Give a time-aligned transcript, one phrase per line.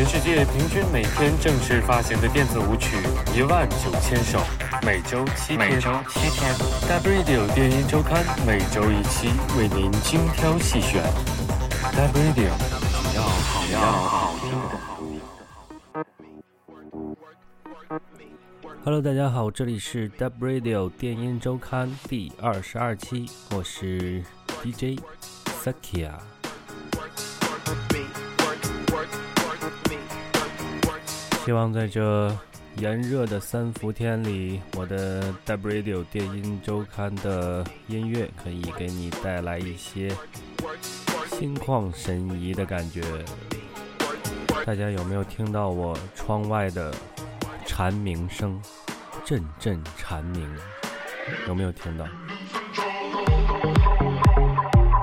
[0.00, 2.96] 全世界平均每天正式发行的电子舞曲
[3.36, 4.40] 一万九千首，
[4.82, 5.58] 每周七天。
[5.58, 6.54] 每周七天。
[6.88, 9.28] Dub Radio 电音周刊每周一期，
[9.58, 11.02] 为您精挑细选。
[11.92, 12.48] Dub Radio，
[13.12, 14.70] 只要好要好听的。
[18.82, 24.24] Hello，大家好，这里是 Dub Radio 电音周刊第二十二期，我是
[24.62, 24.98] DJ
[25.62, 26.12] Sakia。
[31.44, 32.30] 希望在这
[32.76, 40.14] 炎热的三伏天里，我的 Dub Radio 电音周刊的音乐可以给你带来一些
[41.30, 43.02] 心旷神怡的感觉。
[44.66, 46.94] 大家有没有听到我窗外的
[47.64, 48.60] 蝉鸣声？
[49.24, 50.46] 阵阵蝉鸣，
[51.48, 52.04] 有没有听到？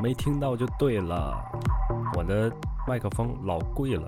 [0.03, 1.35] 没听到就对了，
[2.15, 2.51] 我的
[2.87, 4.07] 麦克风老贵了。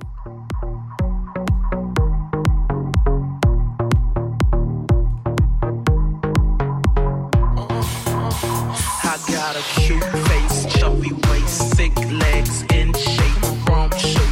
[9.31, 14.28] Got a cute face, chubby waist, thick legs, in shape, romp.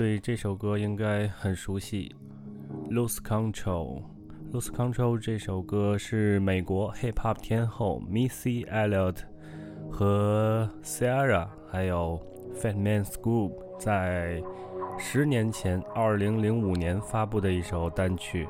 [0.00, 2.16] 对这首歌应该很熟悉，
[2.90, 3.52] 《Lose Control》。
[4.50, 9.16] 《Lose Control》这首歌是美国 Hip Hop 天后 Missy Elliott
[9.92, 12.18] 和 Sarah 还有
[12.54, 14.42] Fatman Scoop 在
[14.98, 18.48] 十年前，2005年发布的一首单曲。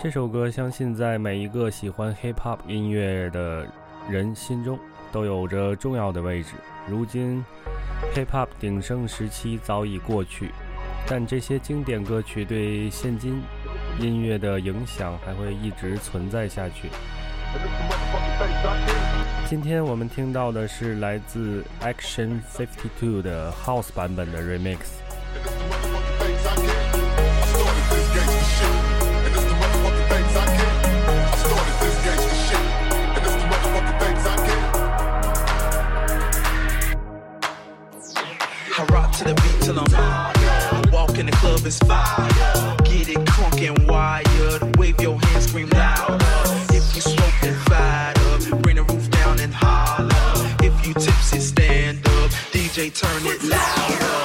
[0.00, 3.68] 这首歌相信在每一个喜欢 Hip Hop 音乐的
[4.10, 4.76] 人心中
[5.14, 6.50] 都有着重要的位置。
[6.88, 7.44] 如今。
[8.14, 10.50] Hip-hop 鼎盛时期早已过去，
[11.08, 13.42] 但这些经典歌曲对现今
[13.98, 16.88] 音乐的影响还会一直存在下去。
[19.46, 25.03] 今天我们听到的是来自 Action Fifty Two 的 House 版本的 Remix。
[39.64, 42.28] Till I'm walk in the club is fire.
[42.84, 44.76] Get it crunk and wired.
[44.76, 46.20] Wave your hands, scream loud.
[46.68, 48.62] If you smoking, fired up.
[48.62, 50.56] Bring the roof down and holler.
[50.60, 52.30] If you tipsy, stand up.
[52.52, 54.23] DJ, turn it louder.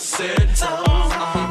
[0.00, 1.49] said, oh,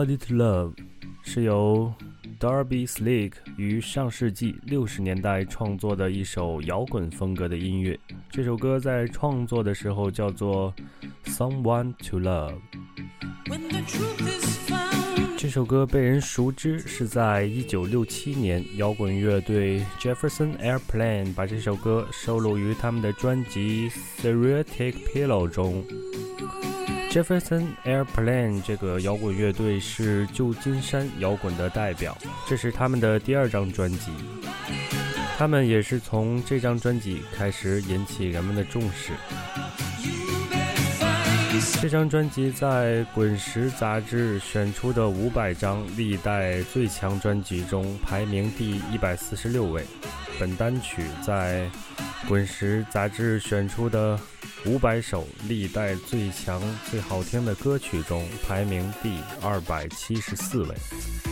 [0.00, 0.72] Love
[1.22, 1.92] 是由
[2.38, 7.98] Darby Slick 于上世纪六十年代创作的一首摇滚风格的音乐。
[8.30, 10.72] 这首歌在创作的时候叫做
[11.26, 12.54] Someone to Love。
[15.36, 23.90] 这首歌被人熟知是在一九六七年，摇滚乐队 Jefferson Airplane 把这首歌收录于他们的专辑
[24.22, 25.84] 《Theoretic Pillow》中。
[27.10, 32.16] Jefferson Airplane 这个摇滚乐队是旧金山摇滚的代表，
[32.48, 34.12] 这是他们的第二张专辑。
[35.36, 39.12] 他们也是从这张专辑开始引起人们的重视。
[41.82, 49.84] 这张专辑在《滚石》杂志选出的五百张历代最强专辑中排名第一百四十六位。
[50.38, 51.68] 本单曲在
[52.28, 54.18] 《滚石》杂志选出的
[54.66, 56.60] 五百首历代最强
[56.90, 61.29] 最好听的歌曲中排名第二百七十四位。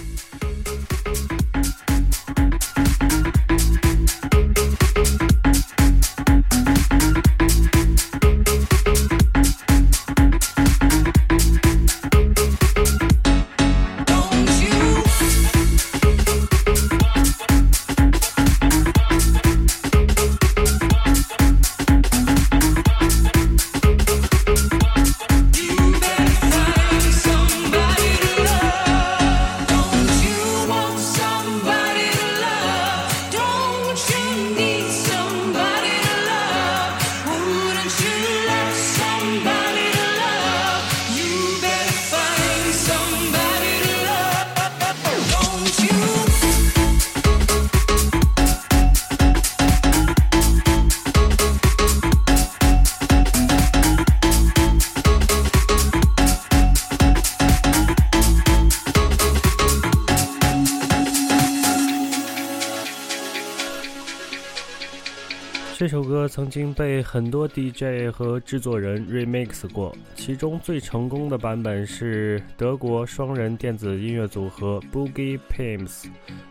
[66.26, 76.06] 曾经被很多 DJ 和制作人 remix 过，其中最成功的版本是德国双人电子音乐组合 Boogie Pimps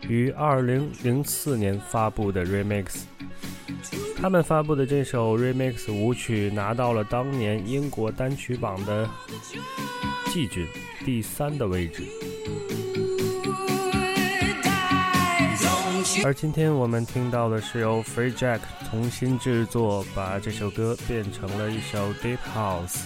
[0.08, 3.02] 于2004年发布的 remix。
[4.16, 9.08] 他们发布的这首 remix 舞曲拿到了当年英国单曲榜的
[10.26, 10.66] 季军
[11.04, 12.04] 第三的位置。
[16.24, 18.60] 而今天我们听到的是由 Free Jack
[18.90, 22.98] 重新制作，把这首歌变成了一首 Deep House。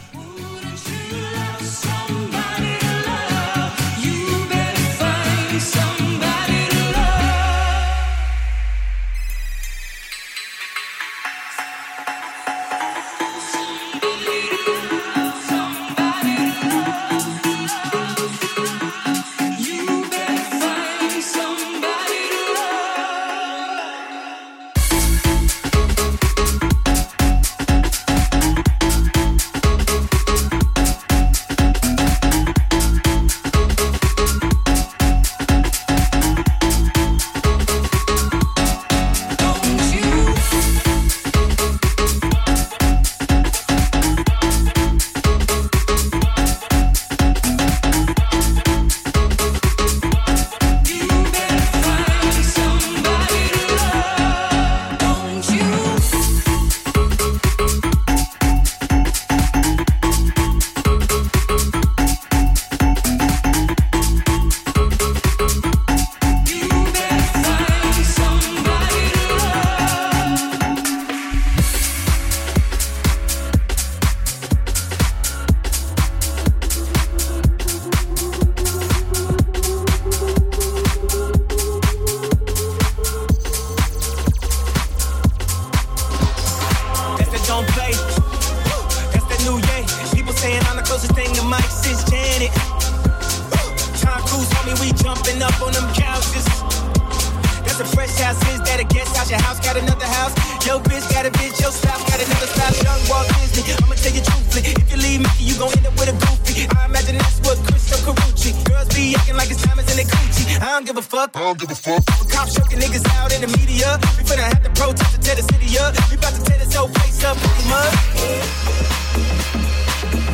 [105.62, 106.66] gon' end up with a goofy.
[106.76, 107.58] I imagine that's what
[108.02, 108.50] Carucci.
[108.66, 110.60] Girls be acting like it's in coochie.
[110.60, 111.30] I don't give a fuck.
[111.36, 112.02] I don't give a fuck.
[112.30, 113.98] Cops choking niggas out in the media.
[114.18, 115.94] We finna have to protest to tear the city up.
[116.10, 117.36] We about to tear this whole place up.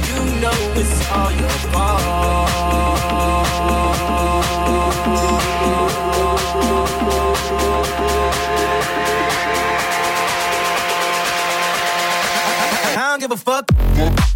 [0.09, 2.03] You know it's all your fault.
[12.97, 14.28] I don't give a fuck.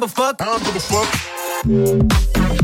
[0.00, 0.40] Give a fuck.
[0.40, 2.59] I don't give a fuck.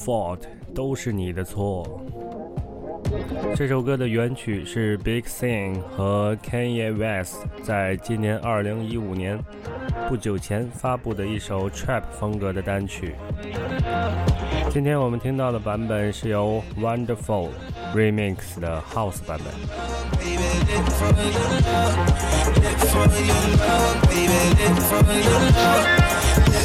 [0.00, 0.40] fault，
[0.74, 2.00] 都是你的错。
[3.56, 9.38] 这首歌的原曲是 Big Sean 和 Kanye West 在今年2015年
[10.08, 13.16] 不久前发布的一首 Trap 风格的单曲。
[14.70, 17.48] 今天我们听到的版本是由 Wonderful
[17.94, 19.52] Remix 的 House 版本。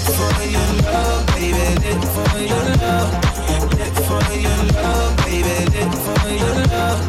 [0.05, 3.11] for your love, baby, for your love.
[4.07, 7.01] For your love, baby, for your love.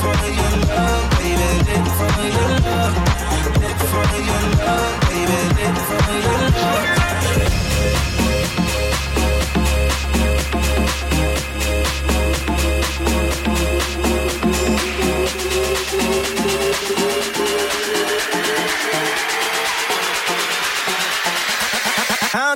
[0.00, 1.50] For your love, baby,
[1.98, 2.96] for your love.
[3.92, 8.17] For your love, baby, for your love.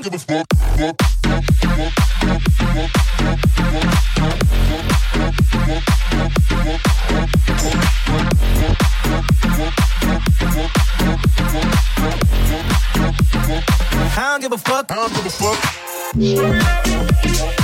[0.00, 0.46] Give a fuck.
[14.14, 14.90] I don't give a fuck.
[14.90, 15.30] I don't give a
[17.56, 17.61] fuck.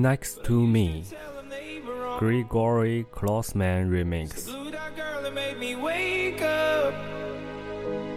[0.00, 1.04] Next to Me.
[2.18, 4.48] Gregory Klossman Remix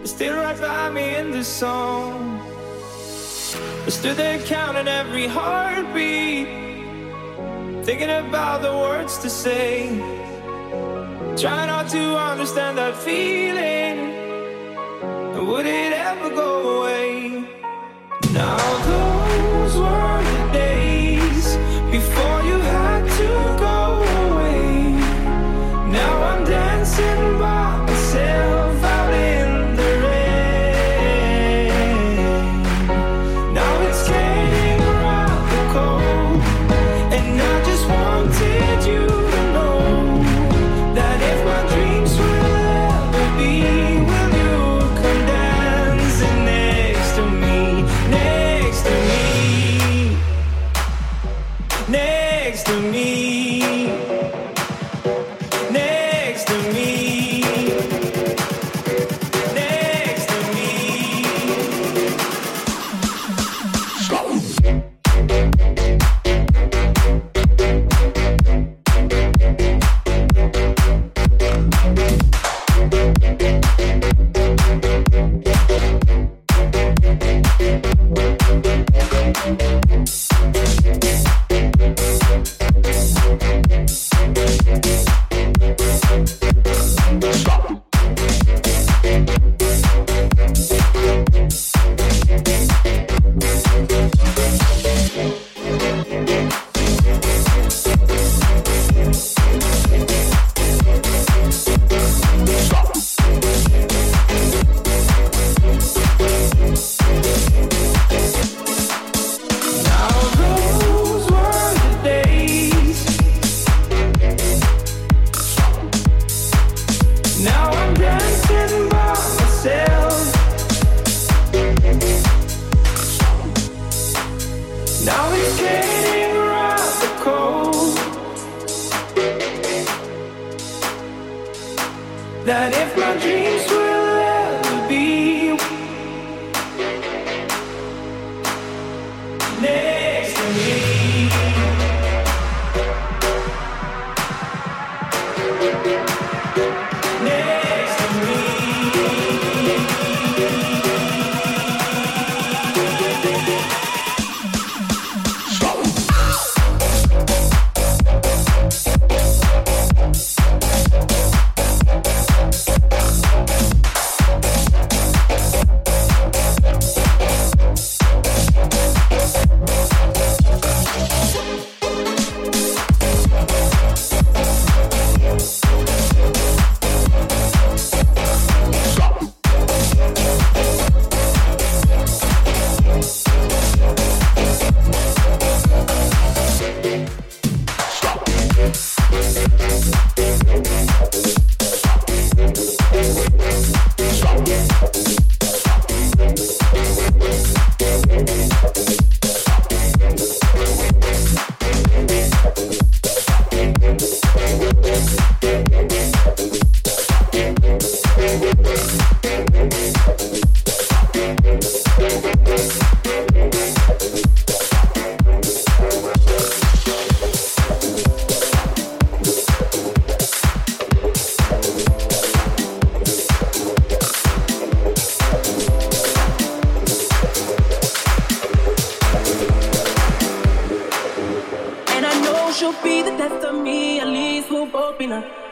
[0.06, 2.40] Still right behind me in this song.
[3.84, 6.48] I stood there counting every heartbeat
[7.84, 9.88] Thinking about the words to say.
[11.36, 13.96] Trying not to understand that feeling
[15.46, 17.44] Would it ever go away?
[18.32, 18.56] Now
[18.88, 20.23] those were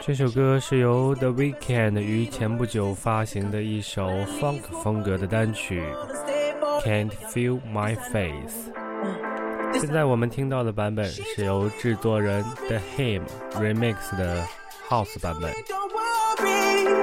[0.02, 4.08] 这首歌是由 The Weeknd 于前不久发行的一首
[4.40, 8.72] funk 风格的单曲 Stay for Can't Feel My Face。
[9.74, 13.22] 现在我们听到的版本是由制作人 The Him
[13.56, 14.44] remix 的
[14.88, 15.52] House 版本。
[15.52, 16.98] Don't worry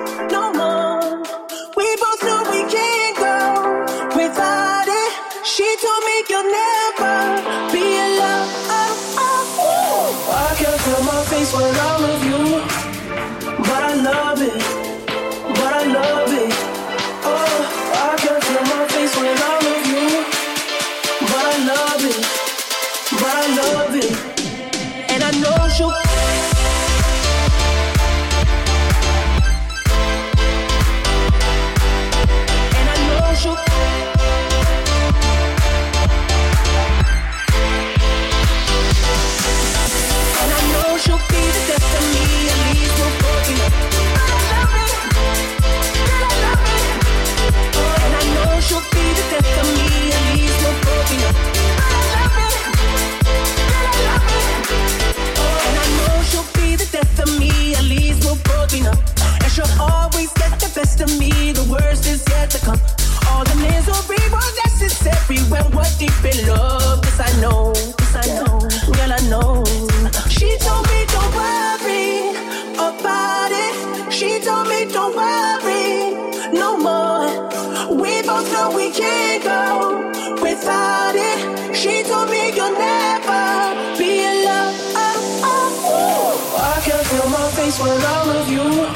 [87.70, 88.89] place where I love you.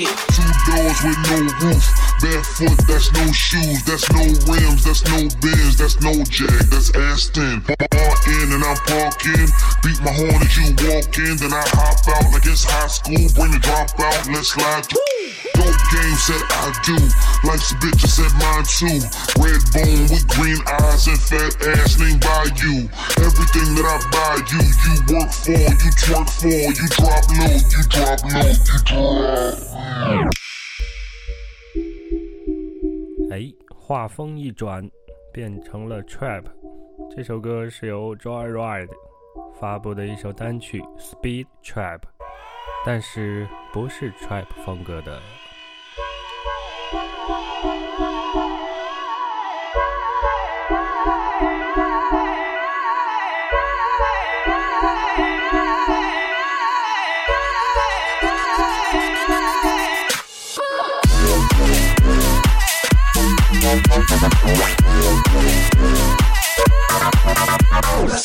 [0.00, 1.84] It Two doors with no roof.
[2.20, 7.60] Barefoot, that's no shoes, that's no rims, that's no bins, that's no jack, that's Aston.
[7.60, 9.48] Bar in and I'm parking.
[9.82, 13.28] Beat my horn as you walk in, then I hop out like it's high school.
[13.34, 15.15] Bring the drop out, let's slide through.
[15.55, 16.97] Dope game said I do.
[17.47, 18.99] Life's a bitch, I said mine too.
[19.41, 22.89] Red bone with green eyes and fat ass named by you.
[23.17, 27.83] Everything that I buy you, you work for, you twerk for, you drop low, you
[27.89, 29.55] drop low, you drop.
[33.31, 34.89] 哎，画风一转，
[35.33, 36.43] 变成了 trap。
[37.15, 38.89] 这首歌是由 Joyride
[39.59, 42.01] 发布的一首单曲 Speed Trap，
[42.85, 45.21] 但是不是 trap 风格的。
[47.28, 47.42] Let's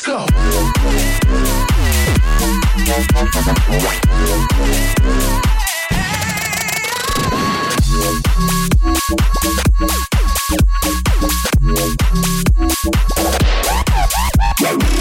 [0.03, 0.25] go.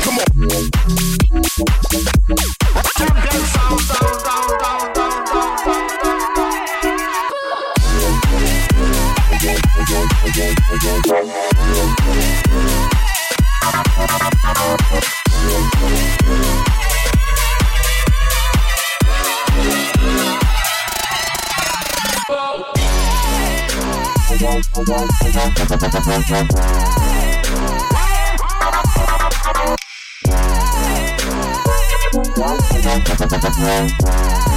[0.02, 1.19] Come on.
[33.62, 34.49] Thank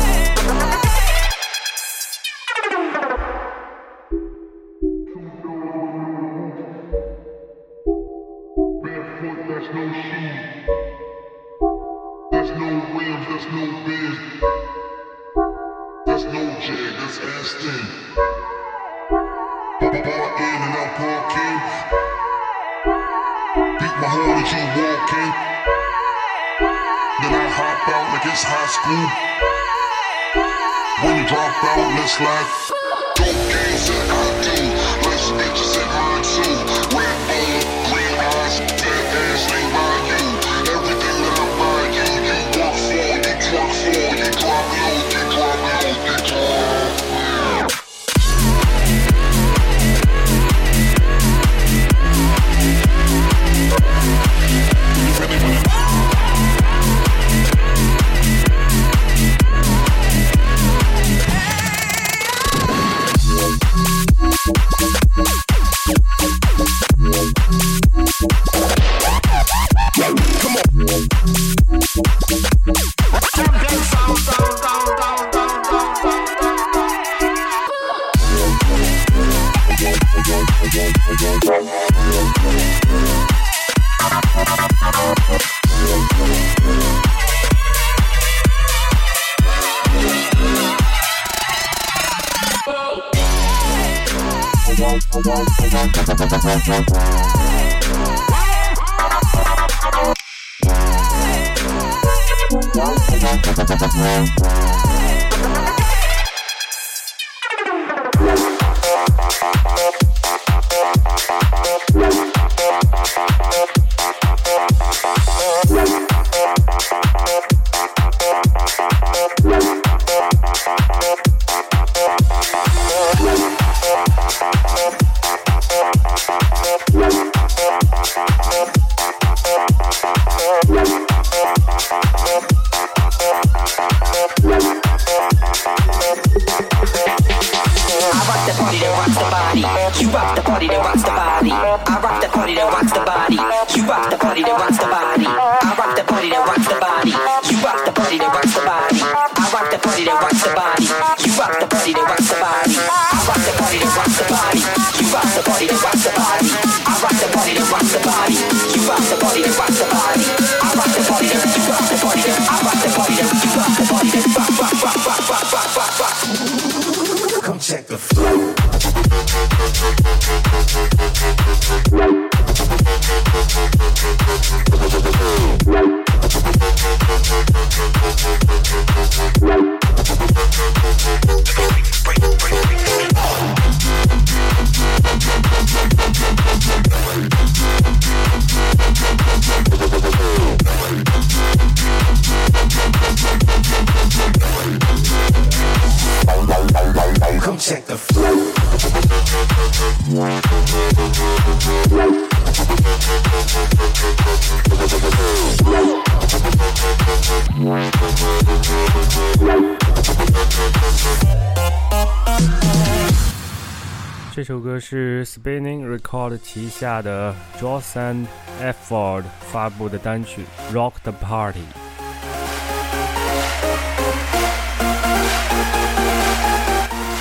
[214.35, 218.25] 这首歌是 Spinning Record 旗下的 Johnson
[218.59, 220.43] Efford 发布的单曲
[220.75, 221.59] 《Rock the Party》。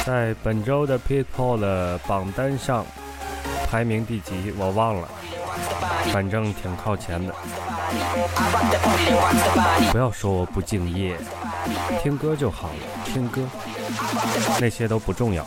[0.07, 2.87] 在本周的 Pit Poll 的榜单上，
[3.71, 4.51] 排名第几？
[4.57, 5.07] 我忘了，
[6.15, 7.35] 反正挺靠前的。
[9.93, 11.15] 不要说我不敬业，
[12.03, 13.47] 听歌就好了，听歌，
[14.59, 15.47] 那些都不重要。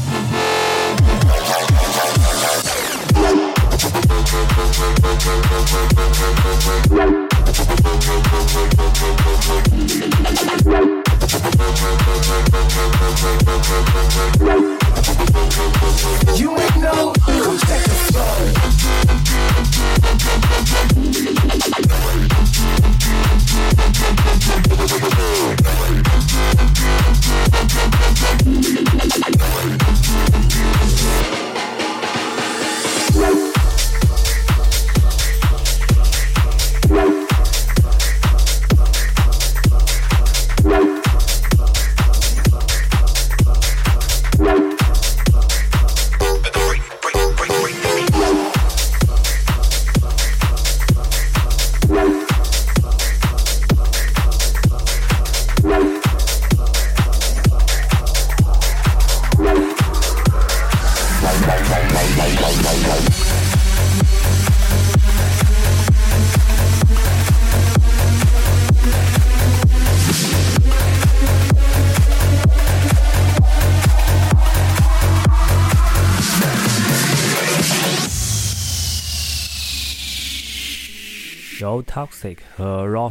[4.31, 4.39] You
[16.57, 18.61] ain't know who's taking flow.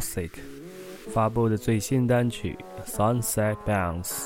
[0.00, 0.30] Rossic
[1.12, 2.56] 发布的最新单曲《
[2.90, 4.19] Sunset Bounce》。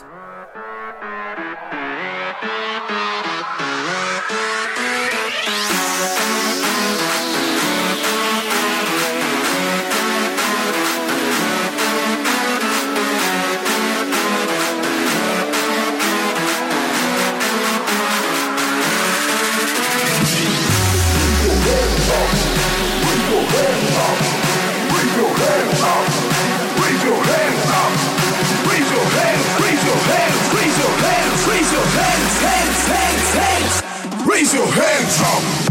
[34.75, 35.64] Hands up.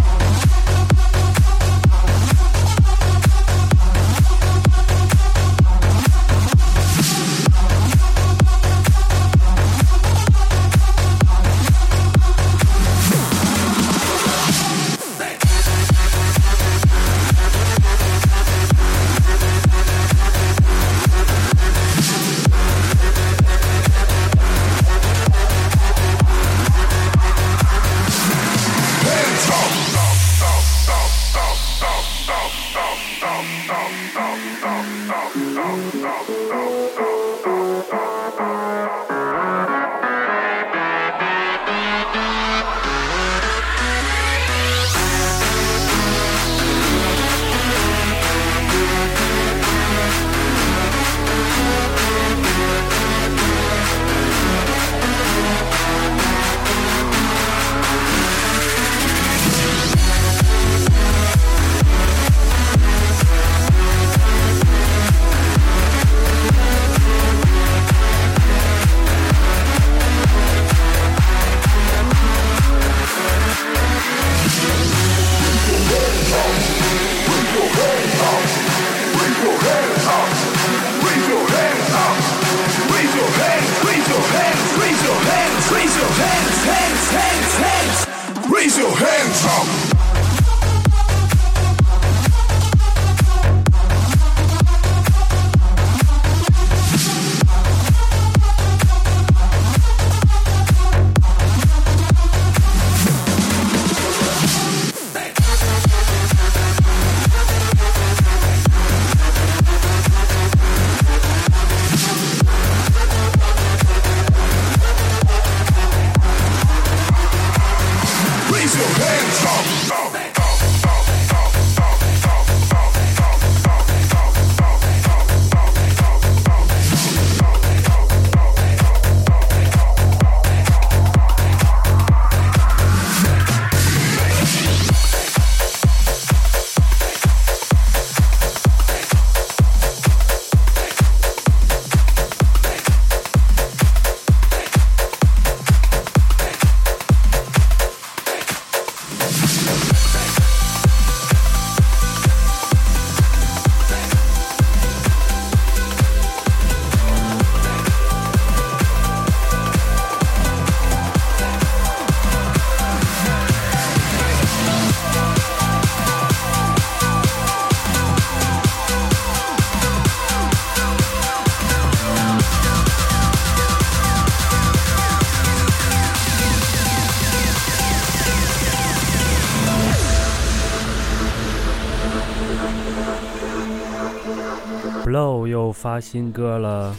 [185.84, 186.96] 发新歌了，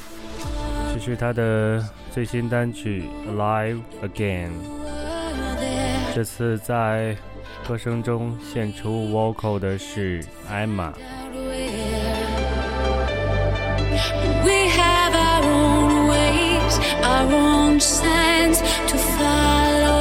[0.93, 4.49] 这是他的最新单曲《Alive Again》。
[6.15, 7.17] 这次在
[7.67, 10.93] 歌声中献出 vocal 的是 Emma。
[14.45, 19.99] We have our own ways, our own signs to follow.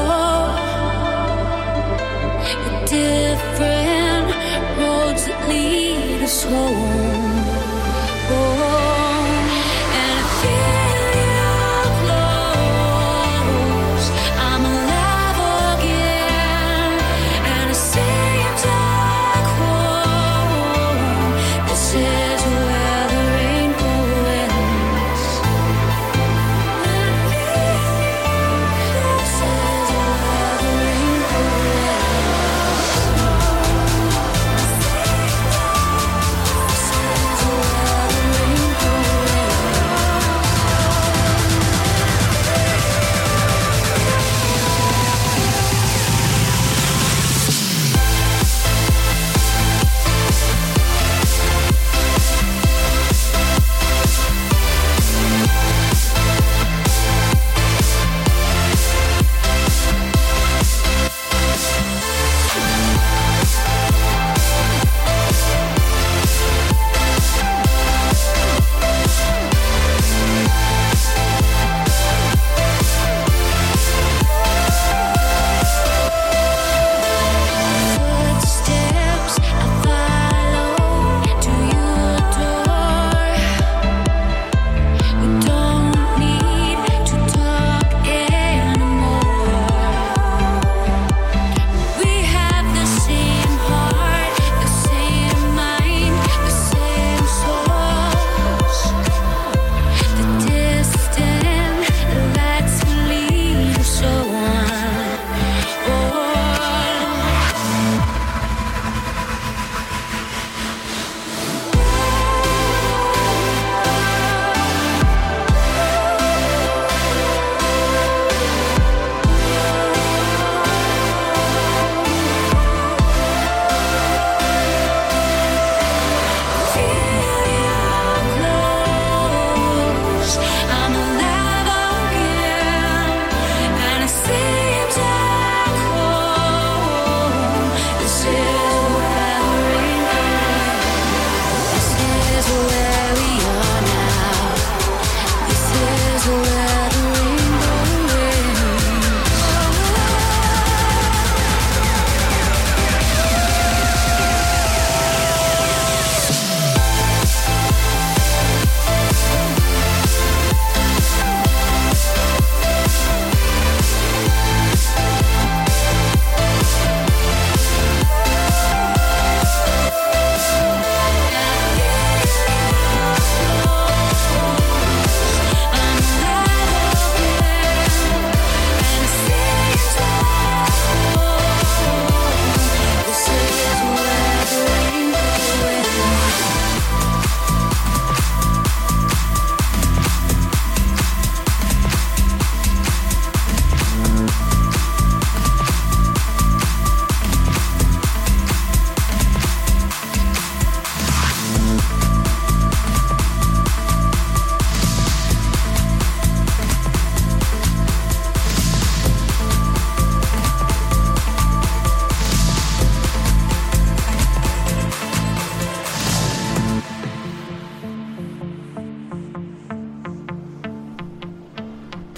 [2.88, 4.34] Different
[4.80, 6.83] roads that lead us home.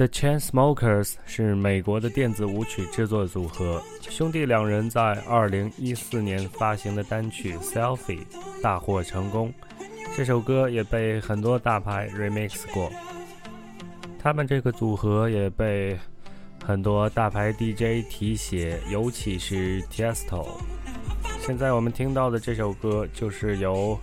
[0.07, 8.21] The Chainsmokers 是美国的电子舞曲制作组合，兄弟两人在2014年发行的单曲《Selfie》
[8.63, 9.53] 大获成功，
[10.17, 12.89] 这首歌也被很多大牌 remix 过。
[14.17, 15.99] 他们这个组合也被
[16.65, 20.47] 很多大牌 DJ 提携，尤其是 Tiesto。
[21.41, 23.99] 现在我们听到的这首歌就是由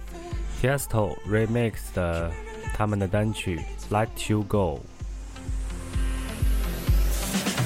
[0.62, 2.30] Tiesto remix 的
[2.76, 3.58] 他们的单曲
[3.90, 4.82] 《Let You Go》。
[7.34, 7.64] Yeah.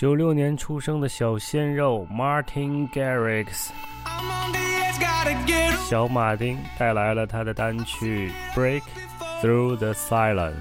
[0.00, 3.68] 九六年出生的小鲜肉 Martin Garrix，
[5.86, 8.80] 小马丁带来了他的单曲《Break
[9.42, 10.54] Through the Silence》。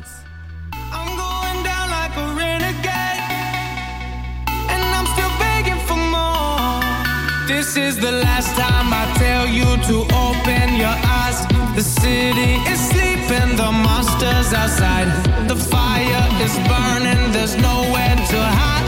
[7.48, 11.48] This is the last time I tell you to open your eyes.
[11.76, 15.08] The city is sleeping, the monsters outside.
[15.48, 18.79] The fire is burning, there's nowhere to hide.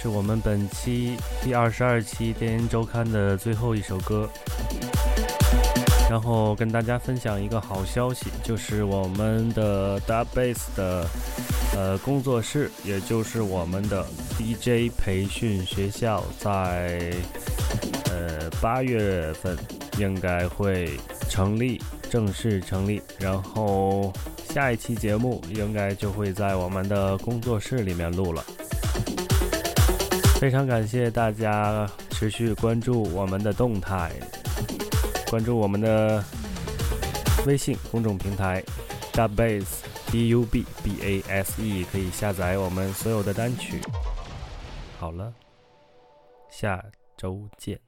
[0.00, 4.30] 是我们本期第二十二期电音周刊的最后一首歌。
[6.08, 11.04] 然后跟大家分享一个好消息，就是我们的 Dub Bass 的
[11.74, 14.06] 呃工作室，也就是我们的
[14.38, 17.12] DJ 培训学校，在
[18.04, 19.58] 呃八月份
[19.98, 20.92] 应该会
[21.28, 23.02] 成立，正式成立。
[23.18, 24.12] 然后
[24.48, 28.44] 下一期节目应该就会在我们的工作室里面录了。
[30.38, 34.12] 非常感谢大家持续关注我们的动态。
[35.28, 36.24] 关注我们的
[37.44, 38.62] 微信公众平台
[39.12, 39.80] Dubbase
[40.12, 43.80] D U B B A S E，可以下载我们所有的单曲。
[44.98, 45.34] 好了，
[46.48, 46.84] 下
[47.16, 47.87] 周见。